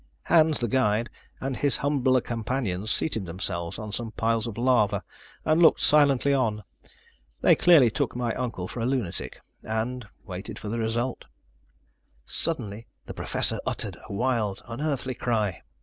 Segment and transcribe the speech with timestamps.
[0.23, 5.03] Hans, the guide, and his humbler companions seated themselves on some piles of lava
[5.45, 6.63] and looked silently on.
[7.41, 11.25] They clearly took my uncle for a lunatic; and waited the result.
[12.25, 15.61] Suddenly the Professor uttered a wild, unearthly cry.